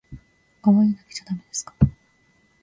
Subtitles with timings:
[0.63, 1.75] かわいいだけじゃだめですか